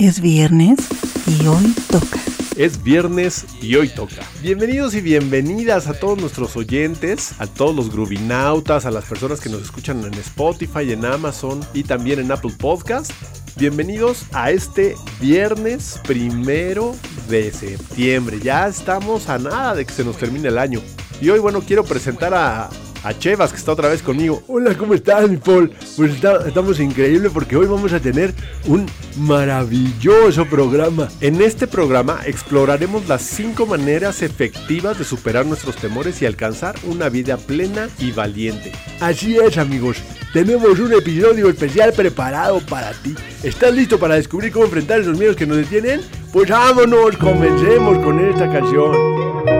[0.00, 0.78] Es viernes
[1.26, 2.18] y hoy toca.
[2.56, 4.22] Es viernes y hoy toca.
[4.40, 9.50] Bienvenidos y bienvenidas a todos nuestros oyentes, a todos los grubinautas, a las personas que
[9.50, 13.12] nos escuchan en Spotify, en Amazon y también en Apple Podcast.
[13.56, 16.96] Bienvenidos a este viernes primero
[17.28, 18.40] de septiembre.
[18.42, 20.80] Ya estamos a nada de que se nos termine el año.
[21.20, 22.70] Y hoy, bueno, quiero presentar a,
[23.02, 24.42] a Chevas, que está otra vez conmigo.
[24.48, 25.72] Hola, ¿cómo estás, mi Paul?
[25.96, 28.34] Pues estamos increíbles porque hoy vamos a tener
[28.66, 28.86] un
[29.16, 31.08] maravilloso programa.
[31.20, 37.08] En este programa exploraremos las 5 maneras efectivas de superar nuestros temores y alcanzar una
[37.08, 38.72] vida plena y valiente.
[39.00, 39.98] Así es, amigos.
[40.32, 43.14] Tenemos un episodio especial preparado para ti.
[43.42, 46.02] ¿Estás listo para descubrir cómo enfrentar esos miedos que nos detienen?
[46.32, 49.59] Pues vámonos, comencemos con esta canción.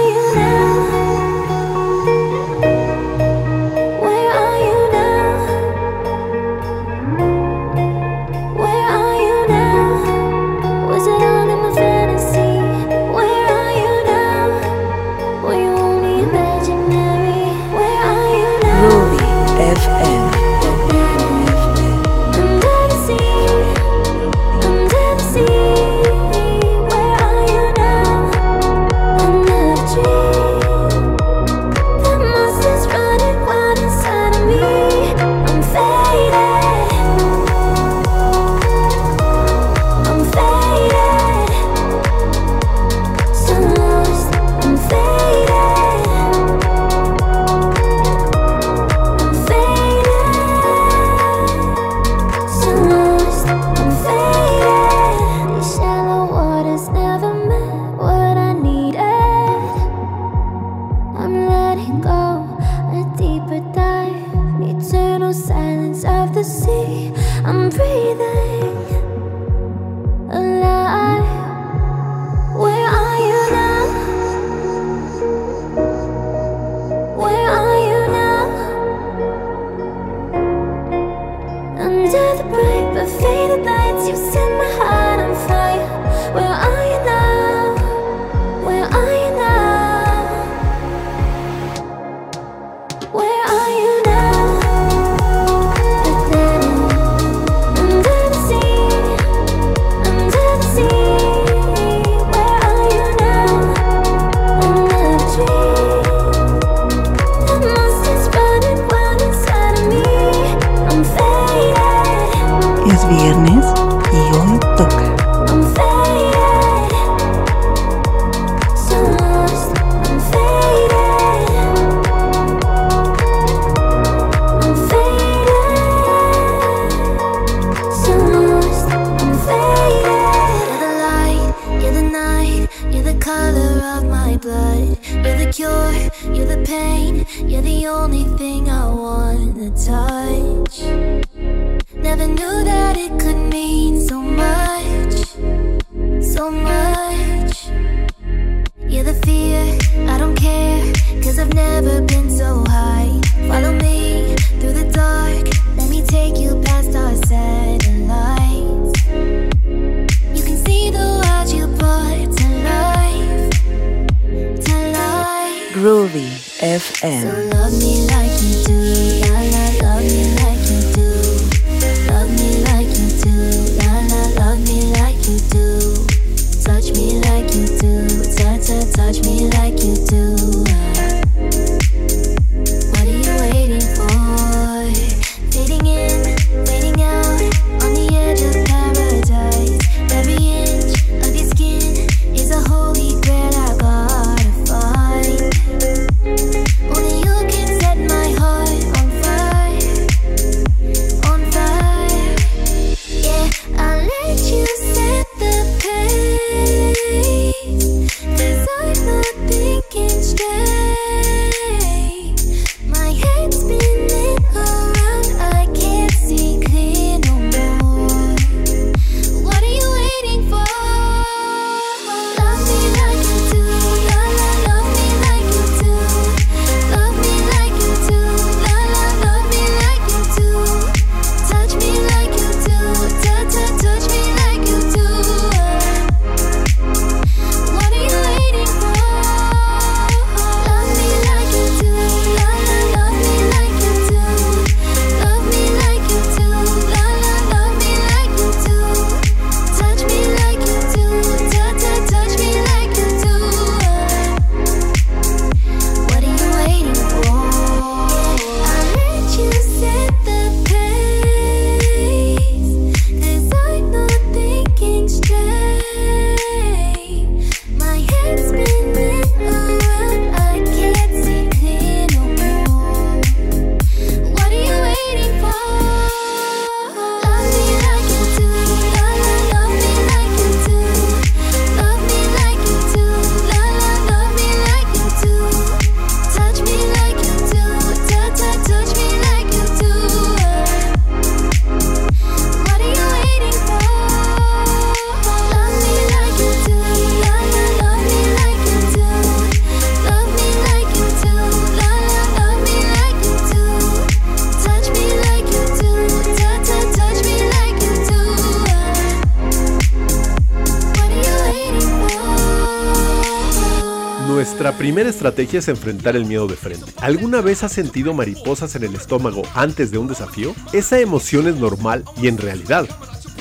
[314.27, 316.91] Nuestra primera estrategia es enfrentar el miedo de frente.
[316.97, 320.55] ¿Alguna vez has sentido mariposas en el estómago antes de un desafío?
[320.73, 322.87] Esa emoción es normal y en realidad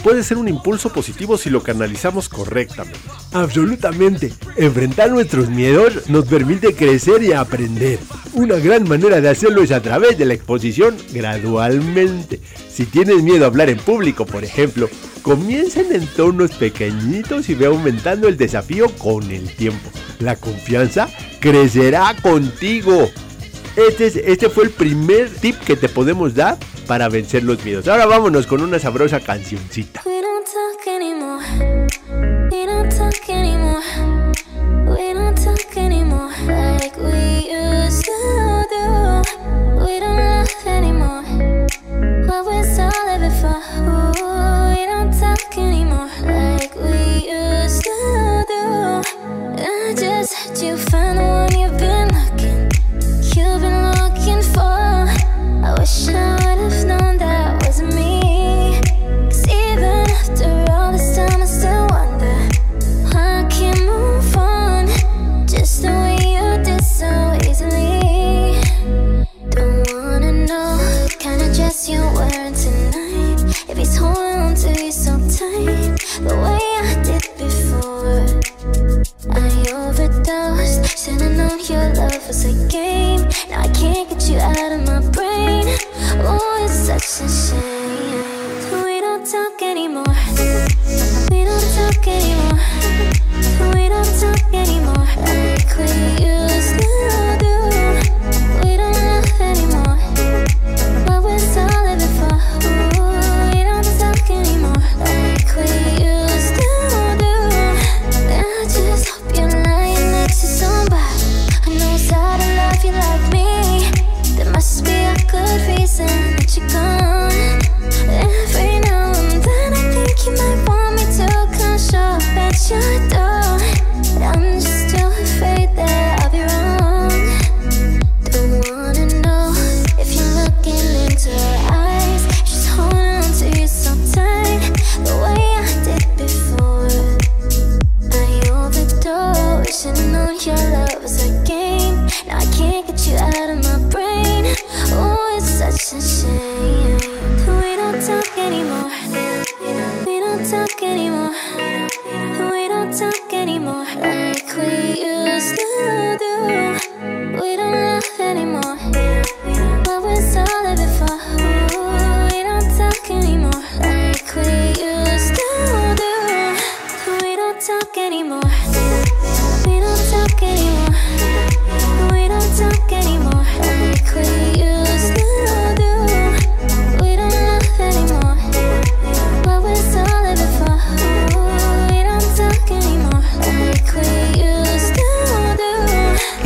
[0.03, 2.99] puede ser un impulso positivo si lo canalizamos correctamente.
[3.33, 4.33] Absolutamente.
[4.57, 7.99] Enfrentar nuestros miedos nos permite crecer y aprender.
[8.33, 12.41] Una gran manera de hacerlo es a través de la exposición gradualmente.
[12.73, 14.89] Si tienes miedo a hablar en público, por ejemplo,
[15.23, 21.09] comiencen en entornos pequeñitos y ve aumentando el desafío con el tiempo la confianza
[21.41, 23.11] crecerá contigo.
[23.77, 27.89] Este, es, este fue el primer tip que te podemos dar para vencer los miedos.
[27.89, 30.03] Ahora vámonos con una sabrosa cancioncita.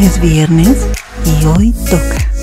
[0.04, 0.87] Es viernes
[1.25, 2.34] y hoy toca.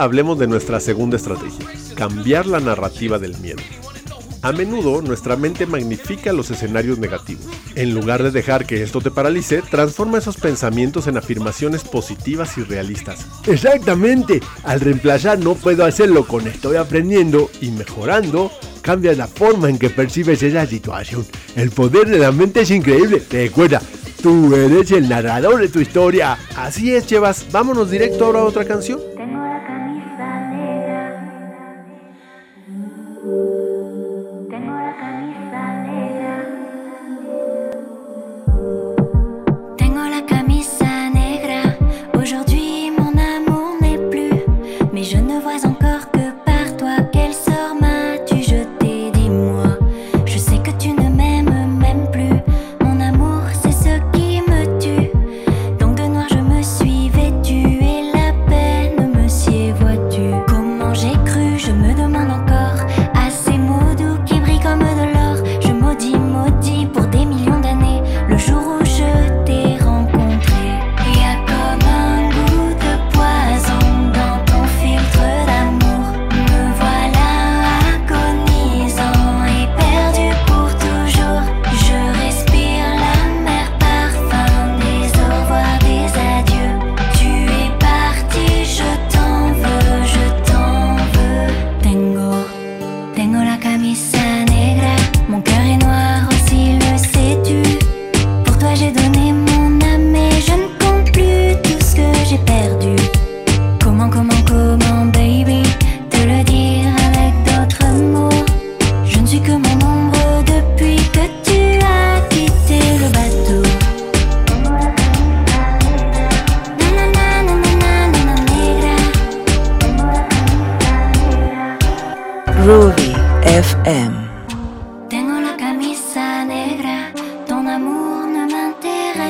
[0.00, 3.60] Hablemos de nuestra segunda estrategia, cambiar la narrativa del miedo.
[4.42, 7.44] A menudo nuestra mente magnifica los escenarios negativos.
[7.74, 12.62] En lugar de dejar que esto te paralice, transforma esos pensamientos en afirmaciones positivas y
[12.62, 13.26] realistas.
[13.48, 18.52] Exactamente, al reemplazar no puedo hacerlo con estoy aprendiendo y mejorando,
[18.82, 21.26] cambia la forma en que percibes esa situación.
[21.56, 23.18] El poder de la mente es increíble.
[23.18, 23.82] Te Recuerda,
[24.22, 26.38] tú eres el narrador de tu historia.
[26.54, 29.00] Así es, Chevas, vámonos directo ahora a otra canción.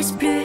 [0.06, 0.44] plus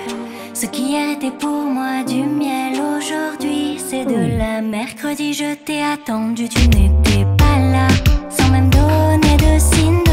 [0.54, 3.78] ce qui était pour moi du miel aujourd'hui.
[3.78, 7.88] C'est de la mercredi, je t'ai attendu, tu n'étais pas là,
[8.30, 10.13] sans même donner de signe.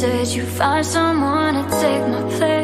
[0.00, 2.55] Said you find someone to take my place.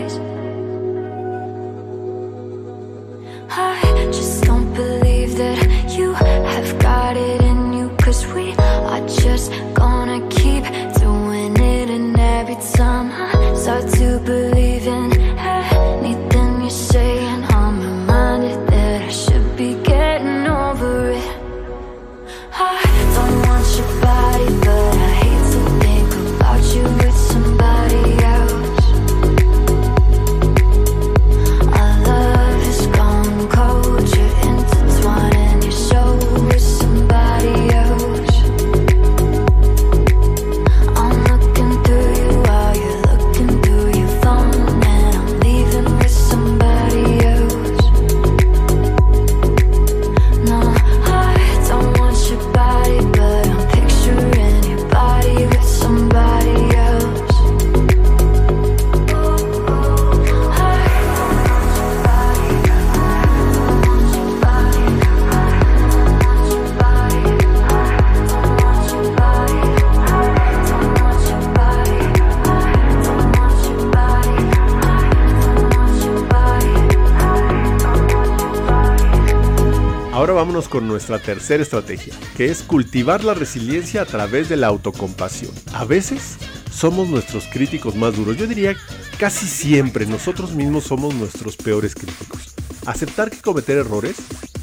[80.72, 85.52] Con nuestra tercera estrategia, que es cultivar la resiliencia a través de la autocompasión.
[85.74, 86.38] A veces
[86.72, 88.38] somos nuestros críticos más duros.
[88.38, 88.74] Yo diría
[89.18, 92.54] casi siempre nosotros mismos somos nuestros peores críticos.
[92.87, 94.16] Aceptar que cometer errores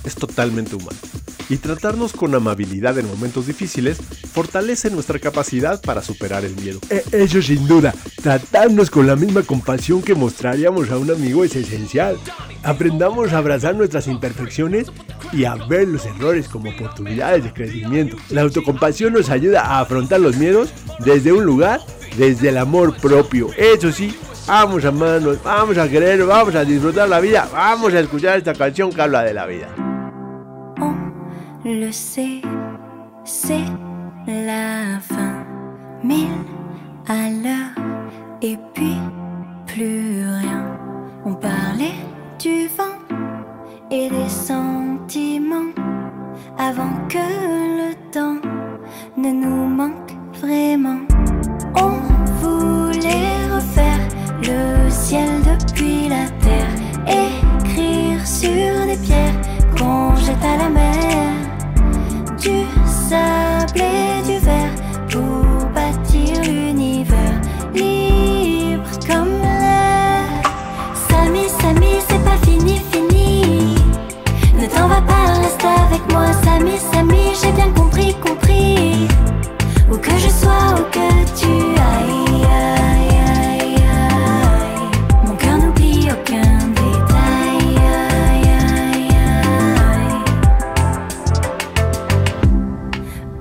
[0.03, 0.97] es totalmente humano.
[1.47, 3.97] Y tratarnos con amabilidad en momentos difíciles
[4.33, 6.79] fortalece nuestra capacidad para superar el miedo.
[6.89, 7.93] E- Eso sin duda,
[8.23, 12.17] tratarnos con la misma compasión que mostraríamos a un amigo es esencial.
[12.63, 14.87] Aprendamos a abrazar nuestras imperfecciones
[15.31, 18.17] y a ver los errores como oportunidades de crecimiento.
[18.29, 21.81] La autocompasión nos ayuda a afrontar los miedos desde un lugar,
[22.17, 23.49] desde el amor propio.
[23.57, 24.15] Eso sí,
[24.47, 28.53] vamos a amarnos, vamos a querer, vamos a disfrutar la vida, vamos a escuchar esta
[28.53, 29.67] canción que habla de la vida.
[31.65, 32.41] On le sait,
[33.25, 33.65] c'est
[34.25, 35.45] la fin.
[36.03, 36.45] Mille
[37.07, 37.75] à l'heure
[38.41, 38.97] et puis
[39.67, 40.65] plus rien.
[41.25, 41.99] On parlait
[42.39, 42.98] du vent
[43.91, 45.73] et des sentiments
[46.57, 48.39] avant que le temps
[49.17, 50.99] ne nous manque vraiment.
[51.75, 51.97] On
[52.41, 54.07] voulait refaire
[54.43, 56.73] le ciel depuis la terre,
[57.07, 59.41] écrire sur des pierres
[59.77, 61.33] qu'on jette à la mer,
[62.37, 64.18] du sable et
[75.07, 79.07] Pas, reste avec moi, Samy, Samy, j'ai bien compris, compris.
[79.89, 81.09] Où que je sois, où que
[81.39, 81.51] tu
[81.89, 84.87] ailles, aille, aille, aille.
[85.25, 87.77] Mon cœur n'oublie aucun détail,
[88.19, 88.49] aïe,
[89.89, 90.25] aïe.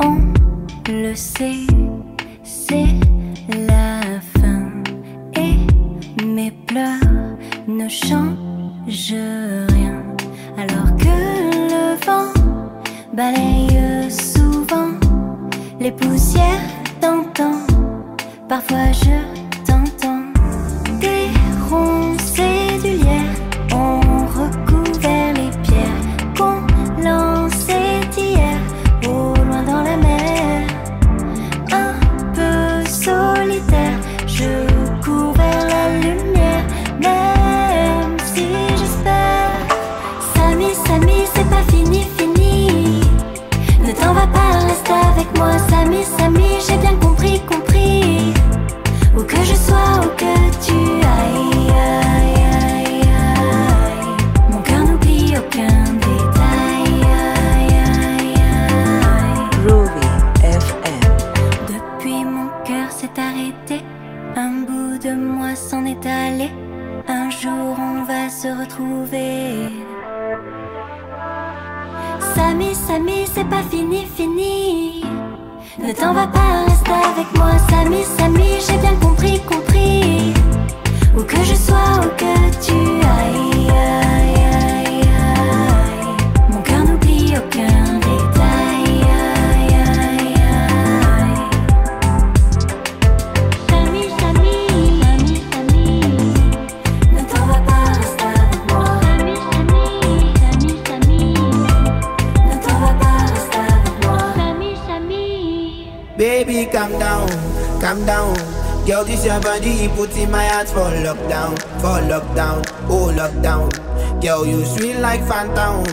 [0.00, 0.16] On
[0.92, 1.66] le sait,
[2.44, 2.94] c'est
[3.66, 4.62] la fin.
[5.34, 5.56] Et
[6.24, 9.14] mes pleurs ne changent
[9.68, 9.98] rien.
[10.56, 11.07] Alors que
[12.08, 12.32] le vent
[13.12, 14.92] balaye souvent
[15.80, 16.60] les poussières
[17.00, 17.52] d'antan.
[18.48, 19.37] Parfois je
[73.70, 75.04] fini, fini.
[75.78, 80.34] Ne t'en va pas, reste avec moi, Samy, Samy, j'ai bien compris, compris.
[81.16, 82.47] Où que je sois, où que
[106.88, 108.34] calm down, calm down.
[108.86, 113.68] Girl, this your body, put in my heart for lockdown, for lockdown, oh lockdown.
[114.22, 115.84] Girl, you sweet like phantom,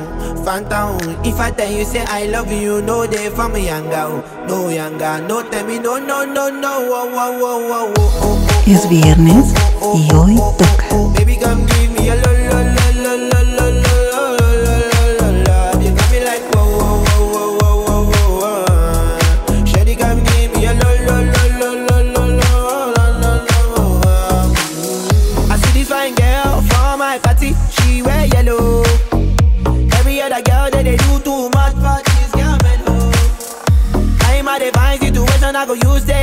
[0.46, 0.98] phantom.
[1.26, 5.22] If I tell you say I love you, no day for me younger, no younger,
[5.28, 8.48] no tell me no, no, no, no, oh, oh, oh.
[8.66, 9.54] Es viernes
[9.94, 10.95] y hoy toca.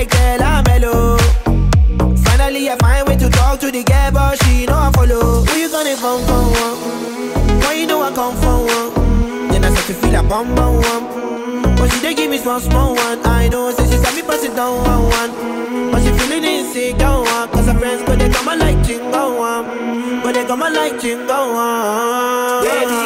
[0.08, 1.16] Girl, I'm mellow.
[2.24, 5.44] Finally, I find way to talk to the girl, but she know I follow.
[5.44, 6.42] Who you gonna phone for?
[6.42, 7.60] One?
[7.60, 9.48] Why you know I come for one?
[9.50, 11.76] Then I start to feel a bum bum one.
[11.76, 13.24] But she dey give me small small one.
[13.26, 15.90] I know, say she said me pass it down one one.
[15.92, 17.48] But she feeling insecure one.
[17.50, 20.20] Cause her friends go they come like chingo one.
[20.22, 22.64] But they come like chingo one.
[22.64, 23.00] Baby,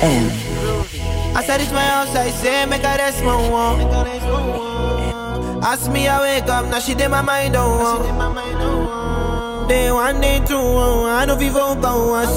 [0.00, 1.36] FM.
[1.36, 3.80] I said it's my house, I say make her rest my one.
[5.62, 8.08] Ask me I wake up, now she did my mind oh, oh.
[8.08, 8.36] on
[9.60, 9.68] one.
[9.68, 11.06] Day one, day two, oh, oh.
[11.06, 12.34] I know people go us.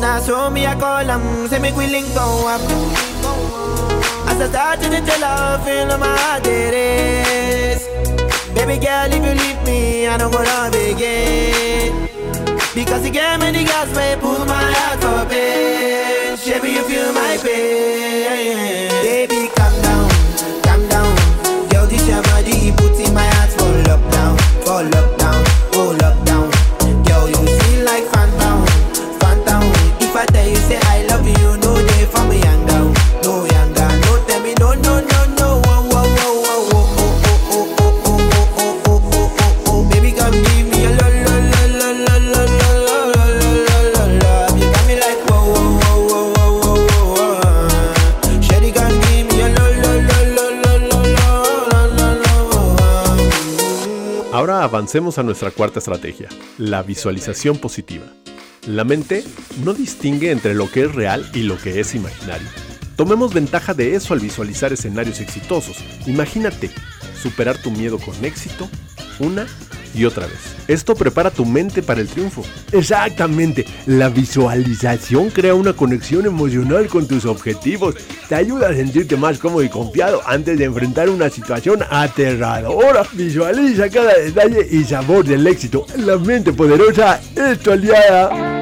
[0.00, 2.60] Now so me I call them, say make we link go up.
[4.30, 7.82] As I start to her, feel on my heart it is.
[8.54, 12.05] Baby girl, if you leave me, I don't love again.
[12.76, 16.36] Because you gave me the gas, may pull my heart for pain.
[16.44, 18.90] Baby, you feel my pain.
[19.02, 20.10] Baby, calm down,
[20.62, 21.16] calm down.
[21.70, 25.15] Girl, this your body, put in my heart for lockdown, for lockdown, oh
[54.66, 58.06] avancemos a nuestra cuarta estrategia, la visualización positiva.
[58.66, 59.24] La mente
[59.64, 62.48] no distingue entre lo que es real y lo que es imaginario.
[62.96, 65.76] Tomemos ventaja de eso al visualizar escenarios exitosos.
[66.06, 66.70] Imagínate
[67.22, 68.68] superar tu miedo con éxito
[69.20, 69.46] una
[69.96, 70.56] y otra vez.
[70.68, 72.42] Esto prepara tu mente para el triunfo.
[72.72, 77.94] Exactamente, la visualización crea una conexión emocional con tus objetivos,
[78.28, 83.04] te ayuda a sentirte más cómodo y confiado antes de enfrentar una situación aterradora.
[83.12, 85.86] Visualiza cada detalle y sabor del éxito.
[85.96, 88.56] La mente poderosa es tu aliada.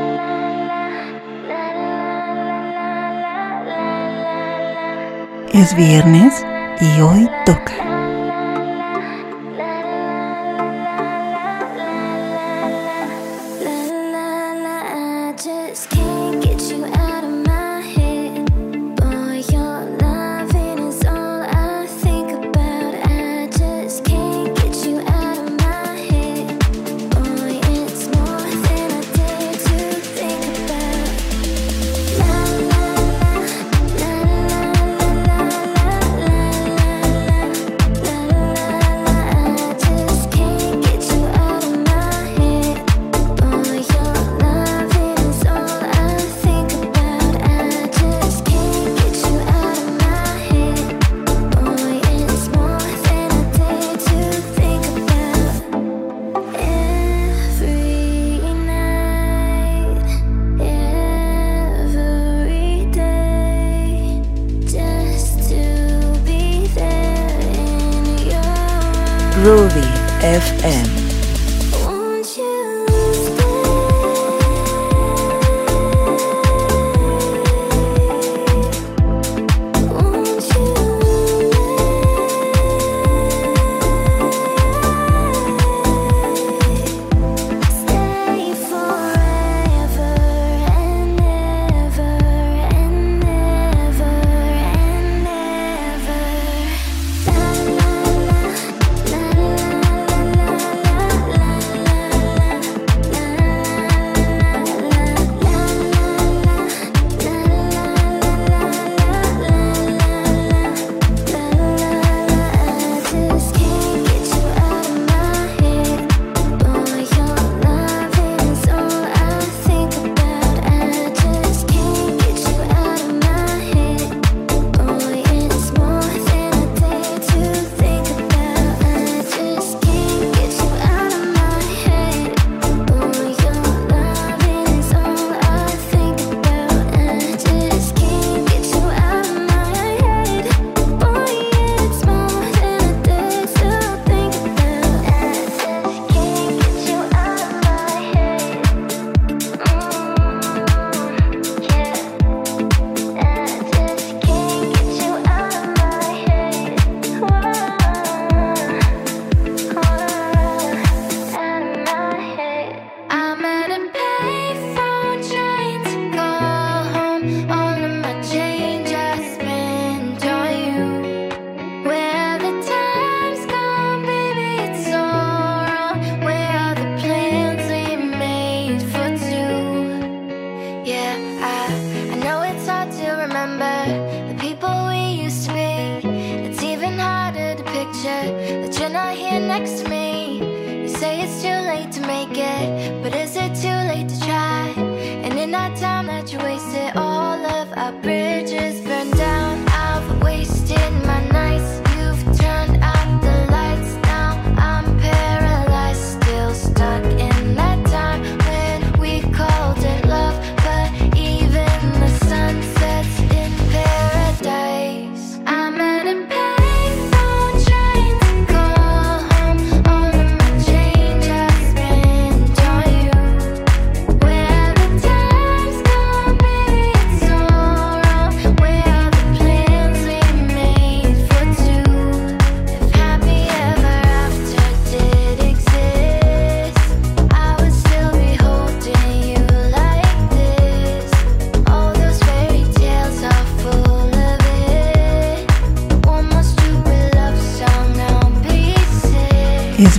[5.53, 6.45] Es viernes
[6.81, 7.94] y hoy toca.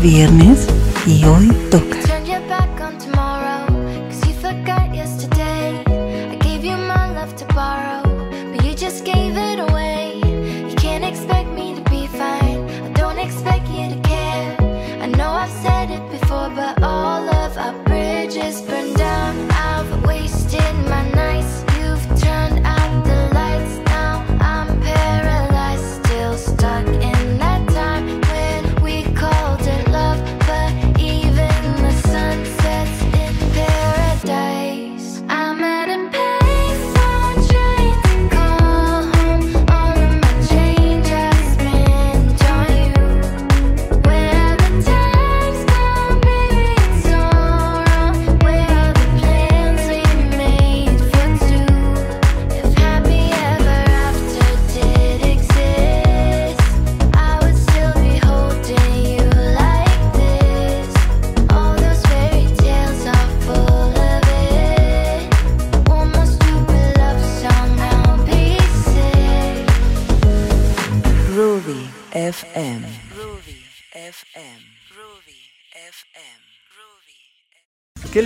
[0.06, 0.68] viernes
[1.08, 1.45] y hoy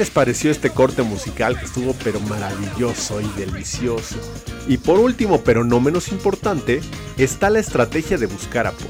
[0.10, 4.18] pareció este corte musical que estuvo pero maravilloso y delicioso?
[4.68, 6.82] Y por último, pero no menos importante,
[7.18, 8.88] está la estrategia de buscar apoyo.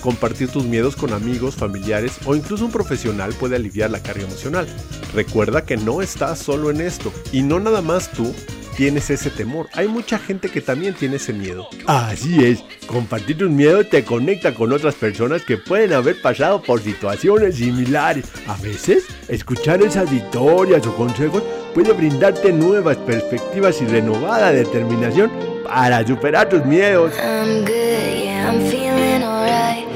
[0.00, 4.66] Compartir tus miedos con amigos, familiares o incluso un profesional puede aliviar la carga emocional.
[5.14, 8.34] Recuerda que no estás solo en esto y no nada más tú,
[8.76, 9.68] tienes ese temor.
[9.74, 11.68] Hay mucha gente que también tiene ese miedo.
[11.86, 16.80] Así es, compartir un miedo te conecta con otras personas que pueden haber pasado por
[16.80, 18.26] situaciones similares.
[18.46, 21.42] A veces, escuchar esas historias o consejos
[21.74, 25.30] puede brindarte nuevas perspectivas y renovada determinación
[25.64, 27.12] para superar tus miedos.
[27.16, 29.89] I'm good, yeah, I'm feeling alright.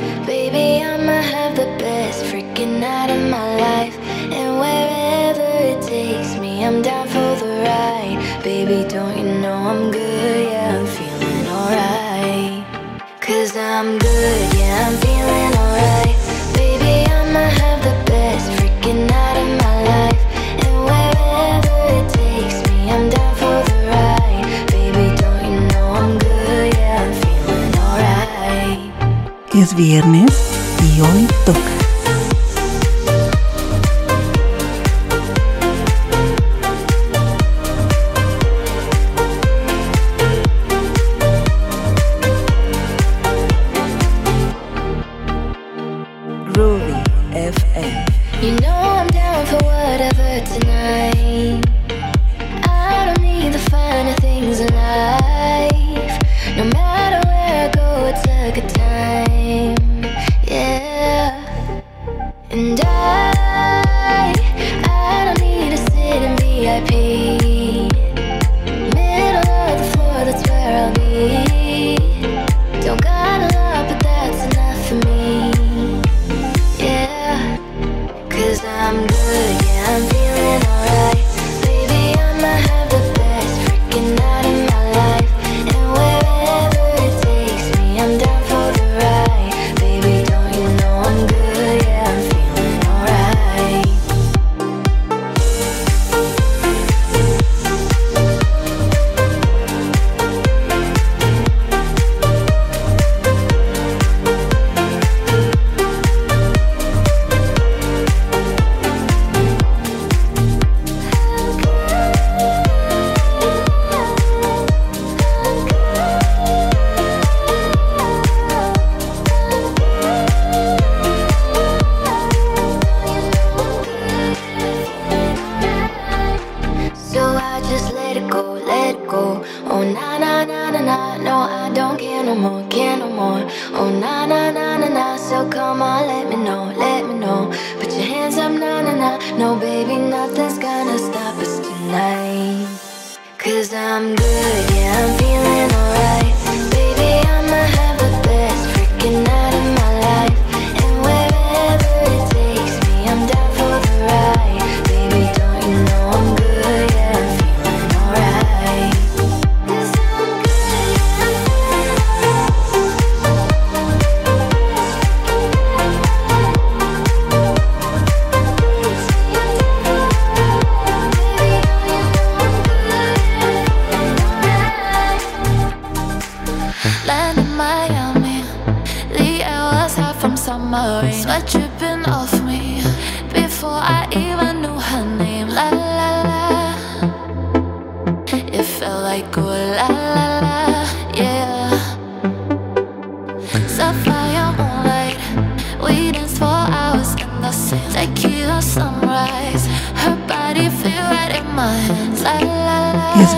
[29.74, 30.30] viernes
[30.80, 31.73] y hoy toca.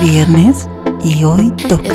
[0.01, 0.68] viernes
[1.05, 1.95] y hoy toca.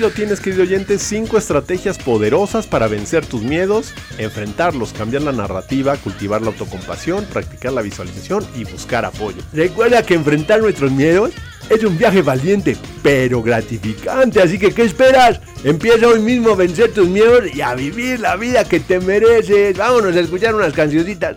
[0.00, 5.96] lo tienes, querido oyente, cinco estrategias poderosas para vencer tus miedos, enfrentarlos, cambiar la narrativa,
[5.96, 9.42] cultivar la autocompasión, practicar la visualización y buscar apoyo.
[9.52, 11.32] Recuerda que enfrentar nuestros miedos
[11.68, 15.40] es un viaje valiente, pero gratificante, así que ¿qué esperas?
[15.62, 19.76] Empieza hoy mismo a vencer tus miedos y a vivir la vida que te mereces.
[19.76, 21.36] Vámonos a escuchar unas cancioncitas.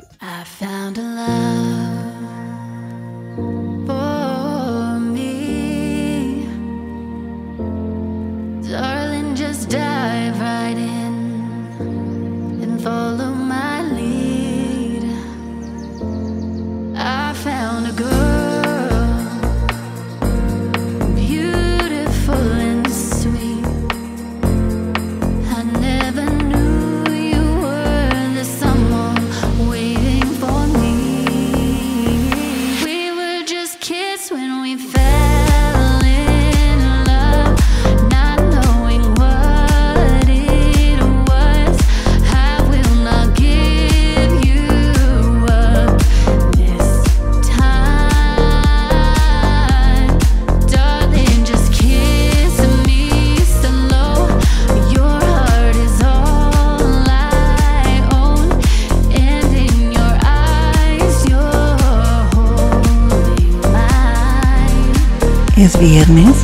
[65.83, 66.42] viernes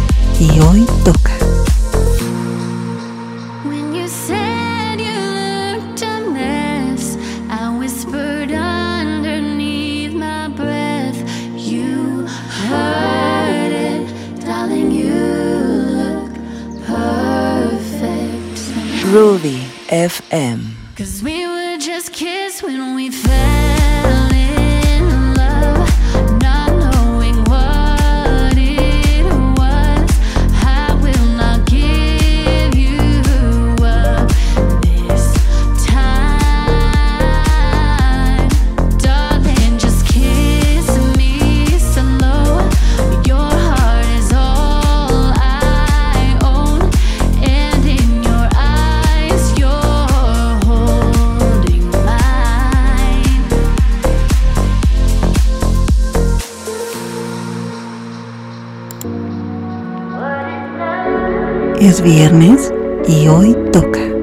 [61.90, 62.72] es viernes
[63.08, 64.19] y hoy toca.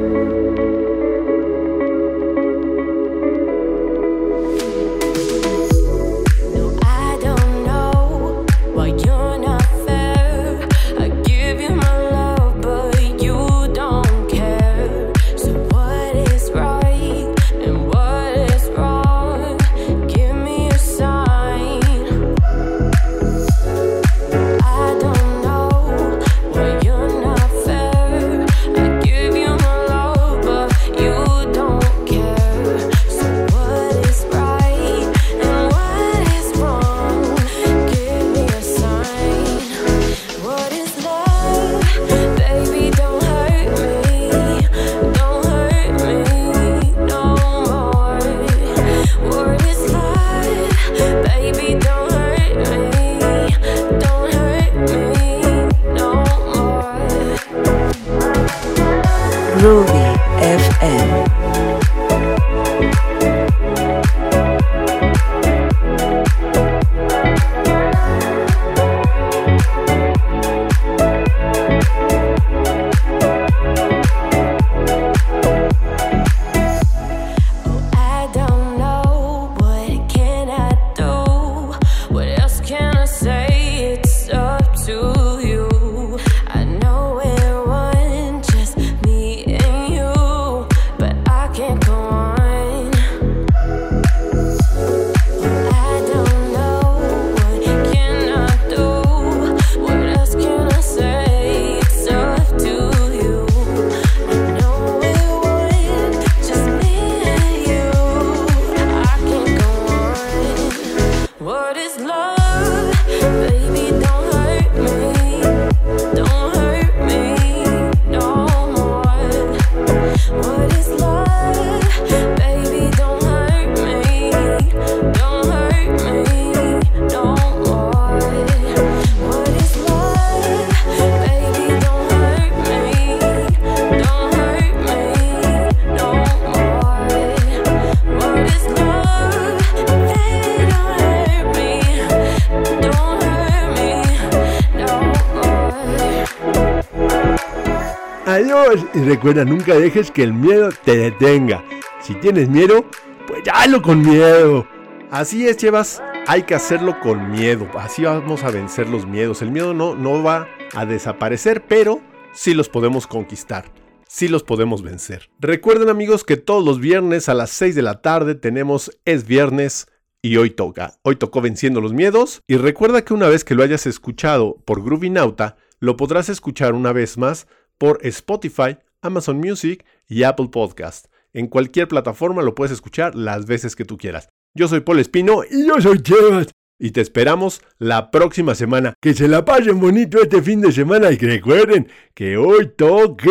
[149.17, 151.64] recuerda, nunca dejes que el miedo te detenga.
[152.03, 152.85] Si tienes miedo,
[153.27, 154.67] pues hazlo con miedo.
[155.11, 157.67] Así es, Chevas, hay que hacerlo con miedo.
[157.79, 159.41] Así vamos a vencer los miedos.
[159.41, 162.03] El miedo no, no va a desaparecer, pero
[162.35, 163.73] sí los podemos conquistar.
[164.07, 165.31] Sí los podemos vencer.
[165.41, 169.87] Recuerden amigos que todos los viernes a las 6 de la tarde tenemos Es Viernes
[170.21, 170.99] y hoy toca.
[171.03, 174.85] Hoy tocó Venciendo los Miedos y recuerda que una vez que lo hayas escuchado por
[174.85, 177.47] Groovinauta, lo podrás escuchar una vez más
[177.79, 181.07] por Spotify Amazon Music y Apple Podcast.
[181.32, 184.28] En cualquier plataforma lo puedes escuchar las veces que tú quieras.
[184.55, 186.49] Yo soy Paul Espino y yo soy Chevas.
[186.78, 188.94] Y te esperamos la próxima semana.
[189.01, 193.30] Que se la pasen bonito este fin de semana y que recuerden que hoy toque.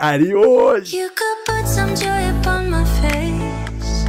[0.00, 0.90] Adiós.
[0.90, 4.06] You could put some joy upon my face.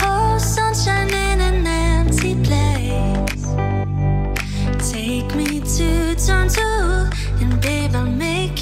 [0.00, 3.46] Hold sunshine in a lancy place.
[4.90, 5.28] Take
[6.26, 7.01] turn to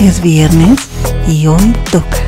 [0.00, 0.78] Es viernes
[1.28, 2.19] y hoy toca.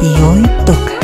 [0.00, 0.99] いよいとか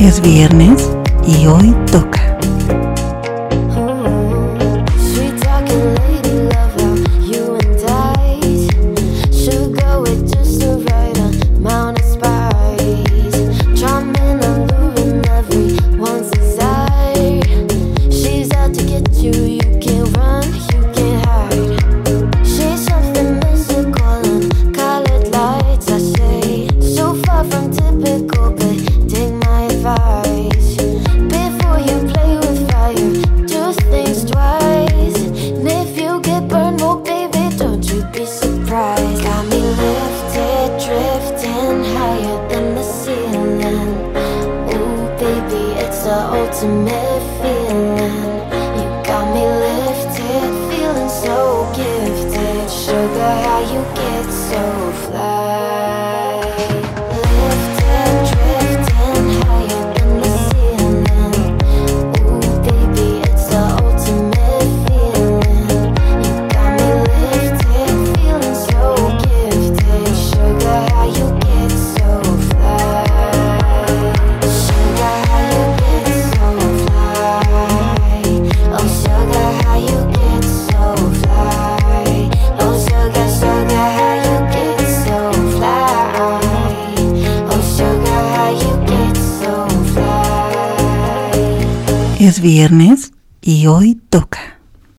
[0.00, 0.90] Es viernes
[1.26, 2.38] y hoy toca.